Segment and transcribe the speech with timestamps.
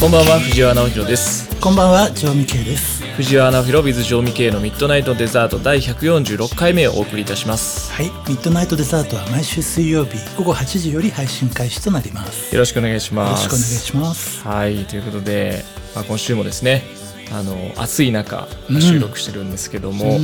[0.00, 3.04] こんばんは藤原直弘ですこんばんは、城美慶です。
[3.16, 12.54] 藤原直弘 with 城美系のミッドナイトデザート第146回目をお送りいたしますはい、ミッドナイトデザートは毎週水曜日午後8時より配信開始となります。
[12.54, 14.48] よろしくお願いしよますろしくお願いします。
[14.48, 16.82] はいということで、まあ、今週もですね
[17.30, 20.20] あの暑い中うん収録してるんですけども、うん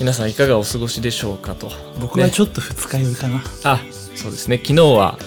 [0.00, 1.70] 皆さんいかがお過ごしでしょうかと
[2.00, 3.42] 僕はねちょっと二日酔いかな。
[3.64, 3.80] あ
[4.14, 4.58] そうですね。
[4.58, 5.18] 昨日は。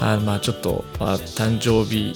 [0.00, 2.14] あまあちょっと、まあ、誕生日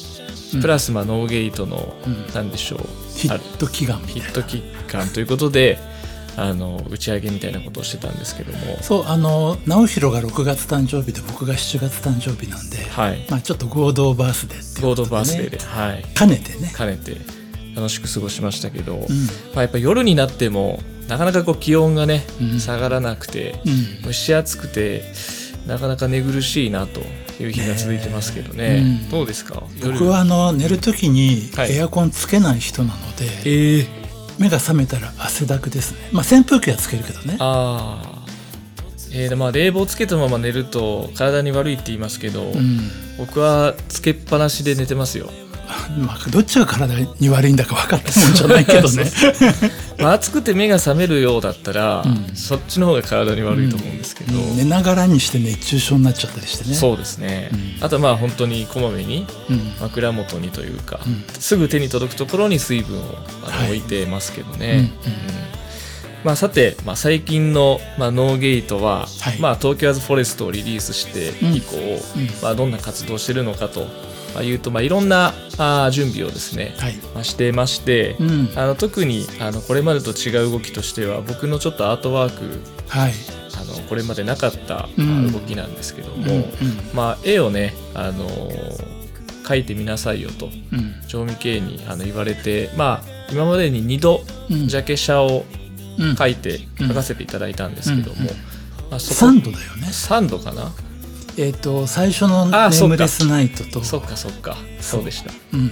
[0.60, 2.26] プラスまあノーゲートの、うん。
[2.34, 2.80] なんでしょう。
[3.16, 3.98] ヒット祈願。
[4.06, 5.78] ヒット期間ということで
[6.36, 8.78] あの打ち上げみたいなことをしてたんですけども。
[8.80, 13.26] そう、あの直弘が6月誕生日で僕が7月誕生日なんで、はい。
[13.30, 16.72] まあちょっと合同バースデーっていう合同バースデーで、はい、兼ねてね。
[16.76, 17.16] 兼ねて
[17.74, 19.00] 楽しく過ごしましたけど、うん。
[19.00, 19.06] ま
[19.56, 22.60] あ、やっぱ夜になってもなかなかこう気温がね、うん。
[22.60, 24.02] 下がらなくて、うん。
[24.04, 25.04] 蒸し暑くて
[25.66, 27.00] なかなか寝苦しいなと
[27.42, 28.80] いう日が続いてますけどね。
[28.80, 29.10] ねうん。
[29.10, 29.62] どうですか？
[29.80, 31.76] 夜僕はあの寝る時にはい。
[31.76, 33.86] エアコンつけない人なので、えー、
[34.38, 36.08] 目が覚めたら汗だくですね。
[36.12, 37.36] まあ扇風機はつけるけどね。
[37.38, 38.22] ああ
[39.14, 42.80] えーでまあ冷房つけたまま寝ると体に悪いって言いますけど、うん。
[43.18, 45.30] 僕はつけっぱなしで寝てますよ、
[45.98, 49.04] まあどっちが体に悪いんだか分かったもんじゃないけどね。
[49.98, 52.34] まあ、暑くて目が覚めるようだったら、うん。
[52.34, 54.56] そっちの方が体に悪いと思うんですけど、うん。
[54.56, 56.74] 寝ながらにして熱中症になっちゃったりしてね。
[56.74, 57.84] そうですね、うん。
[57.84, 59.72] あとはまあ本当にこまめにうん。
[59.80, 63.02] 枕元にというか、うんすぐ手に届くところに水分を
[63.66, 64.92] 置いてますけどね、
[66.24, 69.40] まあ、さて、まあ、最近の、まあ、ノーゲートは、はい。
[69.40, 72.28] まあ、東京アズフォレストをリリースして以降、うん。
[72.42, 76.94] まあ、どんな活動をしてるのかとまあいうと、まあ、いろんなあー準備をですね、はい。
[77.14, 78.52] まあ、してまして、うん。
[78.56, 83.12] あの特にあのこれまでと違う動きとしては僕のちょっとアートワークはい。
[83.54, 86.46] あのこれまでなかった、動きなんですけども、うんうん
[86.94, 89.02] まあ、絵をね、あのー
[89.42, 90.94] 描いてみなさいよとうん。
[91.08, 95.44] 調味系にあの言われて、まあ、今までに2度うんジャケ写を
[95.98, 98.26] うん描いてうん描かせていただいたんですけども、うん
[98.90, 99.88] まあ、そこサンドだよね。
[99.88, 100.72] 3度かな？
[101.36, 104.56] えっ、と最初のネームレスナイトと、そっかそっか。
[104.80, 105.70] そうでした、うん。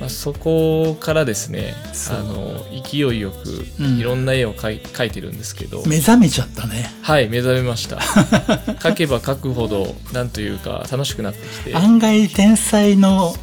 [0.00, 1.74] まあ、そこからですね
[2.10, 3.98] あの勢いよくうん。
[3.98, 6.90] いろんな絵を描い描いてるんですけど、目覚めちゃったね。
[7.02, 7.96] はい目覚めました。
[8.80, 11.76] 描けば描くほどなんというか楽しくなってきて。
[11.76, 13.34] 案外天才の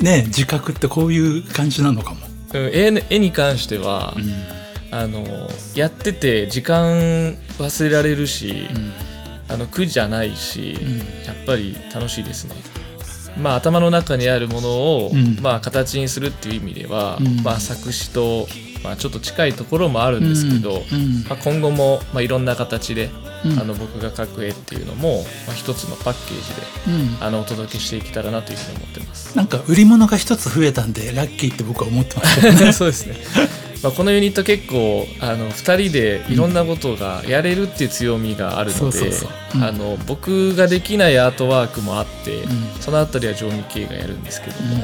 [0.00, 2.18] ね自覚ってこういう感じなのかも。
[2.26, 4.32] うん絵に絵に関しては、うん。
[4.90, 8.92] あのやってて時間忘れられるし、うん
[9.48, 12.54] あの苦じゃないし、うんやっぱり楽しいですね。
[13.38, 18.46] まあ頭の中にあるものを、うんまあ形にするっていう意味では、うんまあ作詞と、
[18.82, 23.10] まあ、ちょっと近いところもあるんですけど、うんまあ、今後も、まあ、いろんな形で、
[23.44, 29.36] うんあの僕が描く絵っていうのも、まあ、一つのパッケージでうんあのお届けしていけたらなというふうに思ってます。
[29.36, 32.72] なんか売り物が一つ増えたんでラッキーって僕は思ってますね。
[32.72, 33.16] そうですね。
[33.84, 39.10] まあ、このユニット結構あの2人でいろんなことがやれるっていう強みがあるので
[40.06, 42.46] 僕ができないアートワークもあって、ん。
[42.80, 44.82] そのあたりは常味系がやるんですけども、うん。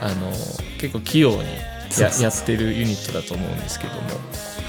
[0.00, 0.32] あの
[0.80, 1.44] 結構器用に
[2.00, 4.00] ややってるユニットだと思うんですけども。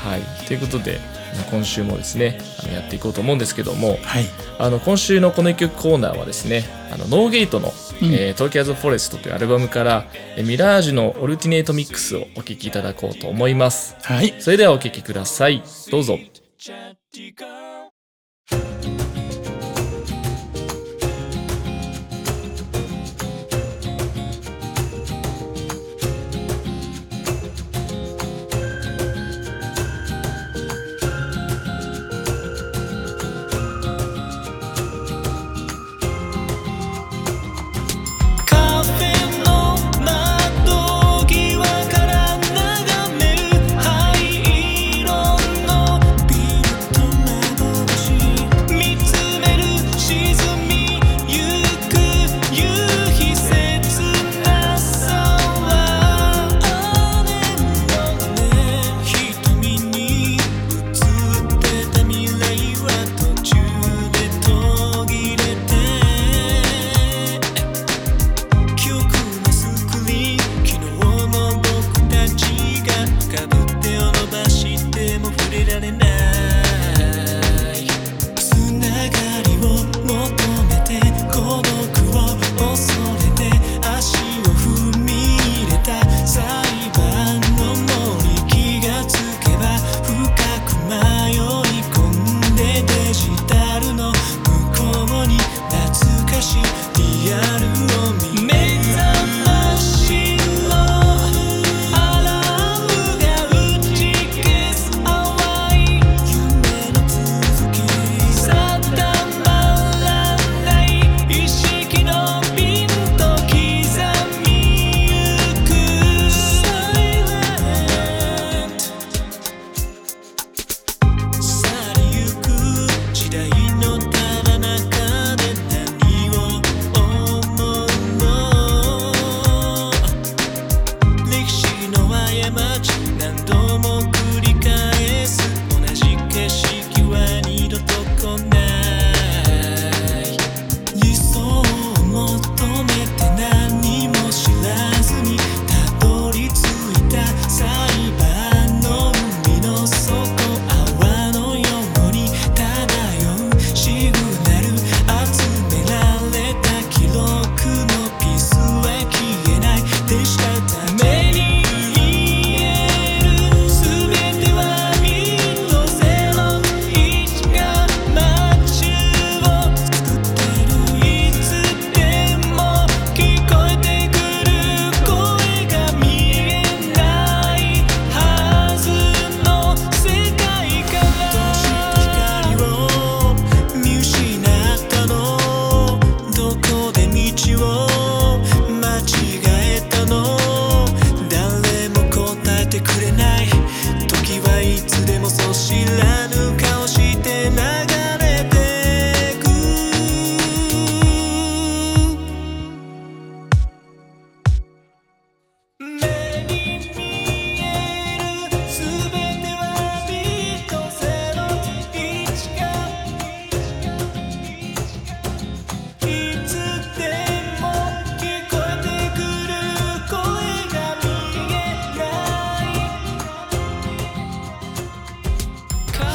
[0.04, 1.00] はい、ということで
[1.36, 4.26] まあ今週もですねあのやっていこうと思うんですけどもはい。
[4.60, 14.36] あの今週のこの一曲コーナーはですねあのノーゲートの「うんえー、トーキャーズ・フォレスト」というアルバムから「えー Mirage のオルティネートミックス」をお聴きいただこうと思いますはい。
[14.40, 16.20] それではお聴きくださいどうぞ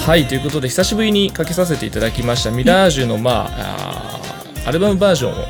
[0.08, 5.48] はいということで久しぶりにかけさせていただきましたミラージュの、まあ、あーアルバムバージョンを、はい。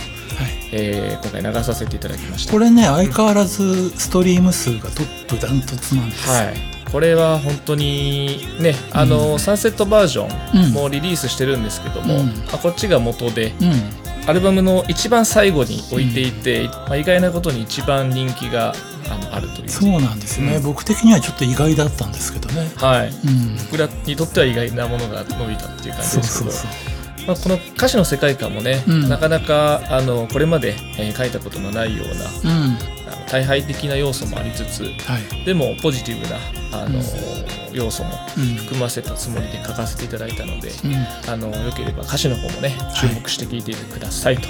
[0.72, 6.34] えー今回流させていただきましたこれね、相変わらずストリーム数がトップダントツなんですよ。
[6.34, 6.55] はい、
[6.90, 14.28] これは本当にねあの、サンセットバージョうんンもリリースしてるんですけども、うんまあ、こっちが元でうん。
[14.28, 18.75] アルバムの一番最後に置いていて、まあ、意外なことに一番人気が
[19.10, 22.70] あのあるというそうなんですね、うん僕的にはちょっと意外だったんですけどね。
[22.76, 23.56] はいうん。
[23.56, 26.70] 僕らにとっては意外なものが伸びたっていう感じですけどそうそう。
[27.26, 32.78] まあ、この歌詞の世界観もね、うんなかなかあのこれまで、えー書いたことのないようなうん。
[33.06, 35.44] あの大敗的な要素もありつつはい。
[35.44, 36.37] でもポジティブな
[36.84, 37.00] あの、
[37.72, 38.44] 要素もうん。
[38.56, 41.31] 含ませたつもりで書かせていただいたので、うん。
[41.32, 44.49] あのよければ歌詞の方もね注目して聴いてくださいと、で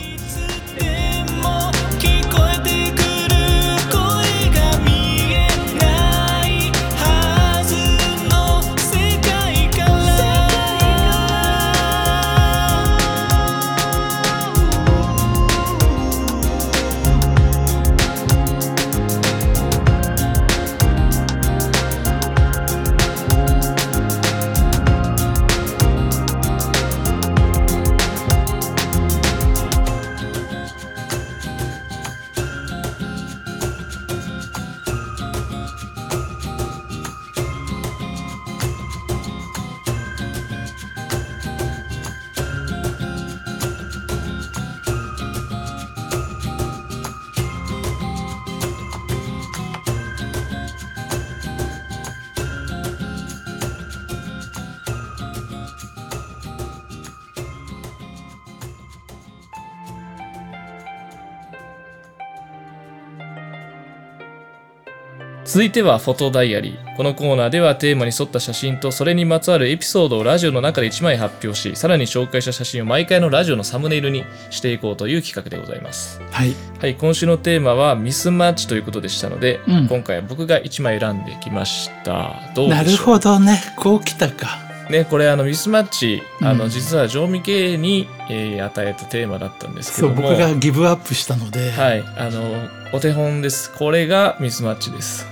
[65.58, 66.96] 続いてはフォトダイアリー。
[66.96, 76.20] このコーナーではテーマに沿った写真とそれにまつわるエピソードをラジオの中で1枚発表しさらに紹介した写真を毎回のラジオのサムネイルにしていこうという企画でございます。
[76.30, 76.54] はい。
[76.78, 79.88] はい今週のテーマはミスマッチということでしたので、うん。
[79.88, 82.36] 今回は僕が1枚選んできました。
[82.54, 82.76] どうでしょう？
[82.76, 83.60] なるほどね。
[83.76, 84.58] こうきたか。
[84.90, 86.58] ね、これあのミスマッチ、あうん。
[86.58, 91.72] の実はジョーミケに、えー与えたテーマだったんですけそう、ども僕がギブアップしたので。
[91.72, 93.72] はいあのお手本です。
[93.74, 95.26] これがミスマッチです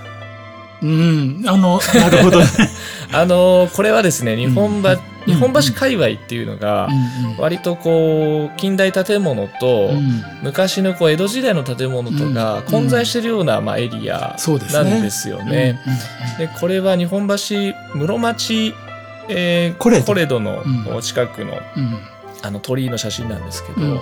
[0.81, 1.43] うん。
[1.47, 2.39] あの、 なるほど。
[2.39, 2.45] ね。
[3.13, 4.97] あのこれはですね日本橋、うん。
[5.27, 6.89] 日本橋界隈っていうのが、
[7.37, 10.23] 割とこう近代建物と、うん。
[10.43, 12.61] 昔のこう江戸時代の建物とがうん。
[12.63, 14.89] 混在してるような、まあ、エリアそうですね。
[14.89, 15.79] なんですよね。
[16.37, 17.35] でこれは日本橋
[17.95, 18.73] 室町、
[19.29, 20.05] えーコレド。
[20.05, 21.01] コレドのうん。
[21.01, 21.99] 近くの,、うん。
[22.43, 24.01] あの鳥居の写真なんですけど、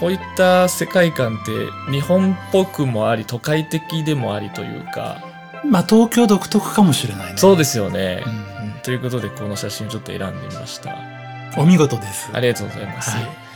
[0.00, 1.52] こういった世界観って
[1.92, 5.18] 日本っぽくもあり都会的でもありというか
[5.64, 7.38] まあ東京独特かもしれないね。
[7.38, 10.96] そうですよね、うんうんということでこの写真をちょっと選んでみました
[11.58, 12.30] お見事です。
[12.32, 13.50] ありがとうございます、はい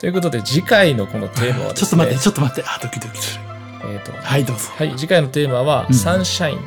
[0.00, 2.68] ということで次回のこのテーマはですね ちょっと待って、ちょっと待って。
[2.68, 3.40] あ、ドキドキする。
[3.84, 4.64] えーとはい、どうぞ。
[4.76, 6.58] はい、次回のテーマは、うんサンシャイン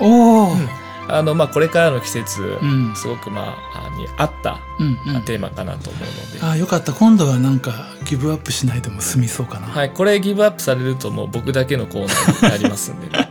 [0.00, 0.52] おお。
[0.52, 0.68] うん
[1.10, 2.94] あの、まあ、これからの季節、うん。
[2.94, 5.22] すごく、まあ、あに合った、うんうん。
[5.22, 6.92] テーマかなと思うので、あ、よかった。
[6.92, 9.68] 今度はなんかギブアップしないでも済みそうかな。
[9.68, 13.28] はい、これギブアップされるともう僕だけのコーナーになりますんで、 はい、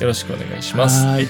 [0.00, 1.04] よろしくお願いします。
[1.04, 1.28] はーい。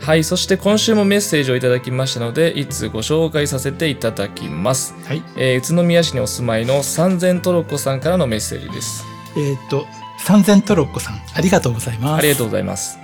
[0.00, 4.94] はい、そして今週もメッセージをいただきましたので、いつご紹介させていただきます。
[5.04, 5.22] はい。
[5.36, 9.04] えー宇都宮市にお住まいの三千トロッコさんからのメッセージです。
[9.36, 9.86] えっ、と、
[10.18, 12.18] 三千トロッコさん、ありがとうございます。
[12.18, 12.98] ありがとうございます。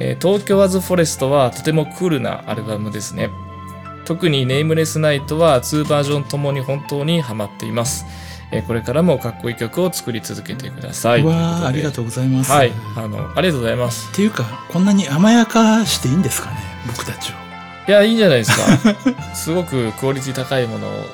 [0.00, 3.30] えー東京アズフォレストはとてもクールなアルバムですね。
[4.04, 8.04] 特にネームレスナイトは2バージョンともに本当にハマっています。
[8.52, 11.22] えーこれからもかっこいい曲を作り続けてください。
[11.22, 12.50] うわーありがうとうございます。
[12.50, 14.12] はいっ、あの、ありがとうございます。
[14.12, 17.34] ていうか、こんなに甘やかしていいんですかね、僕たちを。
[17.88, 18.94] いや、いいんじゃないですか。
[19.34, 21.06] すごくクオリティ高いものを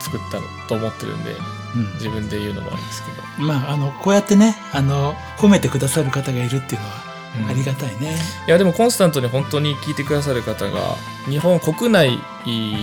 [0.00, 0.38] 作った
[0.68, 1.36] と思ってるんで、
[1.74, 1.92] うん。
[1.94, 3.46] 自分で言うのもあるんですけど。
[3.46, 7.12] まあ、あの、こうやってね、あの、褒めてくださる方がいるっていうのは、うん
[7.48, 8.14] ありがたいね。
[8.46, 10.96] いやでもコンスタントに本当に聞いてくださる方が
[11.30, 12.18] 日本国内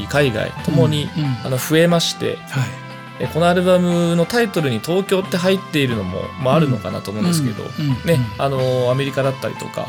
[0.09, 2.88] 海外ともに、うんうんあの増えましてはい。
[3.19, 7.63] えこのアルバムのタイトルに「東京」って入っているのも、まあ、あるのかなと思うんですけど、
[8.05, 9.87] ねあのアメリカだったりとか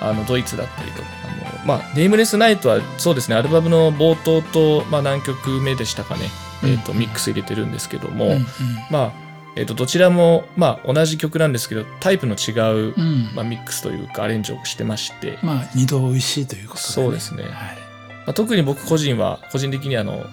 [0.00, 6.28] あのドイツだったりとかあの、まあ、ネームレスナイトはそうですねアルバムの冒頭と、まあ、何曲目でしたかね、
[6.62, 8.44] えー、とうんミックス入れてるんですけども、うんうん。
[8.90, 9.12] まあ
[9.56, 13.30] えー、とどちらも、まあ、同じ曲なんですけどタイプの違う、うん。
[13.34, 17.44] まあ、ミックスというかアレンジをしてまして、まあ、二度美味しいということで、そうですね。
[17.44, 17.52] はい。
[17.52, 20.24] まあ、特に僕個人は個人的にあの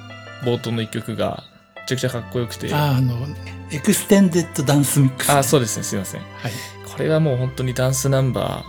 [0.44, 1.51] 冒頭の一曲がめ
[1.92, 2.74] ちゃくちゃかっこよくて。
[2.74, 3.16] あああの、
[3.72, 5.84] Extended Dance Mix、あそうですね。
[5.84, 6.22] すいません。
[6.22, 6.52] はい。
[6.86, 8.64] これはもう本当にダンスナンバ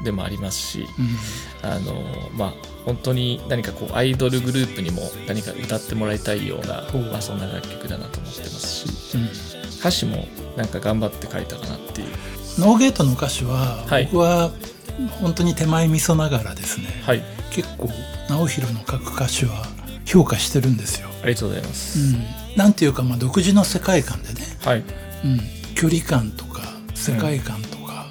[0.00, 0.86] ーでもありますし、
[1.62, 1.70] うん。
[1.70, 1.94] あの
[2.34, 9.24] まあ本当に何かこうアイドルグループにも何か歌ってもらいたいような、まあ、そんな楽曲だなと思ってますしうん。
[9.78, 10.26] 歌詞も
[10.56, 12.08] なんか頑張って書いたかなっていう。
[12.58, 14.04] ノーゲートの歌詞ははい。
[14.06, 14.50] 僕は
[15.20, 17.22] 本当に手前味噌ながらですね、はい。
[17.50, 17.88] 結構
[18.28, 19.66] 直弘の書く歌詞は
[20.06, 21.08] 評価してるんですよ。
[21.22, 22.24] ありがとうございます、うん、
[22.56, 24.78] なんていうかまあ独自の世界観でね、はい。
[24.78, 25.40] うん、
[25.74, 26.62] 距離感とか
[26.94, 28.06] 世界観とか、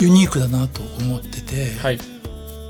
[0.00, 1.98] ユニークだなと思ってて、はい。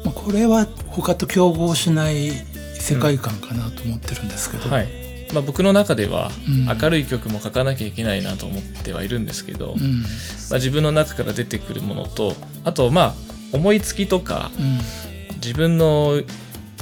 [0.04, 2.30] まあ、これは他と競合しない
[2.78, 4.88] 世界観かなと思ってるんですけど、はい。
[5.32, 6.78] まあ、僕の中ではうん。
[6.80, 10.04] 明るい曲も書かなきゃいけないなと思ってはいるんですけど、まうん。
[10.52, 13.14] あ、自分の中から出てくるものとあとまあ
[13.52, 14.78] 思いつきとかうん。
[15.36, 16.22] 自分の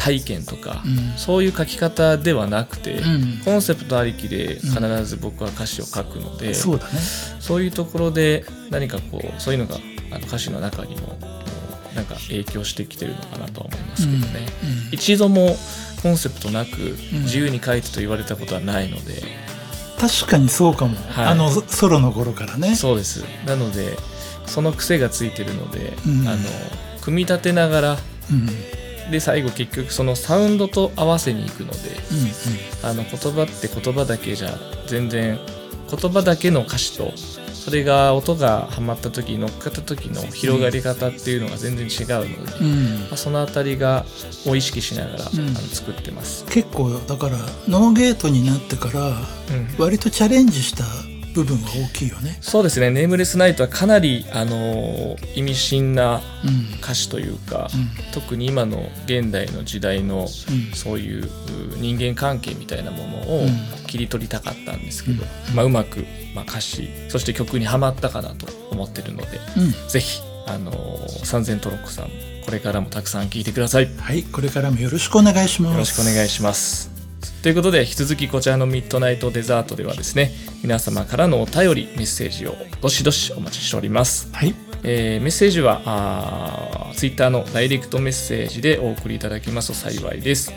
[0.04, 1.18] 体験とか、うん。
[1.18, 3.40] そういう書き方ではなくて、うん。
[3.42, 6.92] コンセプトありきで必ず僕は歌詞を書くので、そうだね。
[7.40, 9.76] そういうところで何かこうそういうのが
[10.11, 11.18] あの歌詞の中にも
[11.94, 14.46] なんか影響してきてるのかなとは思いますけどね、
[14.88, 14.94] うん。
[14.94, 15.56] 一度も
[16.02, 17.23] コンセプトなくん。
[17.23, 19.23] 自由に書いてと言われたことはないので、
[19.99, 21.26] 確かにそうかも、はい。
[21.28, 22.76] あのソソロの頃からね。
[22.76, 23.25] そうです。
[23.46, 23.96] なので
[24.44, 26.28] その癖がついてるので、うん。
[26.28, 26.38] あの
[27.00, 27.99] 組み立てながら
[28.30, 31.78] うんうんで最後結局そのサウンドと合わせにいくので
[32.82, 35.38] うんあの言葉って言葉だけじゃ全然
[35.90, 37.12] 言葉だけの歌詞と
[37.64, 42.99] それが音がはまった時乗っかった時の広がり方っていうのが全然違うので、うん。
[43.08, 44.04] まあそのあたりが
[44.46, 45.49] を意識しながら、うん。
[45.49, 46.44] あの作ってます。
[46.44, 49.75] 結構だからノーゲートになってからうん。
[49.78, 50.84] 割とチャレンジした
[51.34, 52.38] 部分が大きいよね。
[52.40, 61.28] そうですね「ネームレスナイト」はかなり、あのー意味深なうん歌詞というか、うん特に今の現代の時代のうんそういうう
[61.76, 72.10] 人間関係みたいなものをうん切り取りたかったんですけど、うんまあ、うまく、まあ、歌詞そして曲にはまったかなと思ってるのでうんぜひ、あのー、三千トロッコさん
[72.44, 73.84] これからもたくさん聴いてください。
[73.84, 75.78] よはいこれからもよろしくお願いします。
[75.78, 76.93] ろしくお願いします。
[77.42, 80.30] ということで引き続きこちらのミッドナイトデザートではですね
[80.62, 84.28] 皆様からのお便りメッセージをどしどしお待ちしております。
[84.32, 90.52] はいえーメッセージはあー Twitter のダイレクトメッセージでお送りいただきますと幸いです。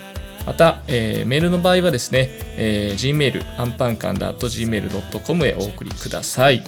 [0.46, 6.64] また、えーメールの場合はですね、えー Gmail、アンパンカンダ .gmail.com へお送りください。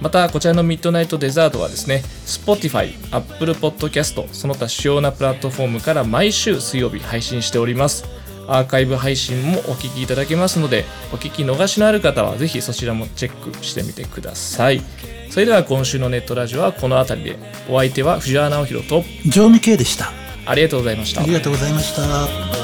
[0.00, 8.04] また、こちらのミッドナイトデザートはですね、Spotify、Apple Podcast、その他主要なプラットフォームから毎週水曜日配信しております。
[8.50, 14.82] アーカイブ配信もお聞きいただけますので、お聞き逃しのある方はぜひそちらもチェックしてみてください。
[15.30, 17.38] それでは今週のネットラジオはこの辺りで、
[17.68, 20.12] お相手は藤原直弘と、常味系でした。
[20.46, 21.32] ありがとうございましたあり。
[21.32, 22.59] がとうございました。